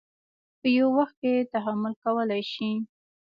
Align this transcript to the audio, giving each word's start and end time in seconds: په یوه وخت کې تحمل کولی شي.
په 0.59 0.67
یوه 0.77 0.91
وخت 0.97 1.15
کې 1.21 1.49
تحمل 1.53 1.93
کولی 2.03 2.41
شي. 2.53 2.71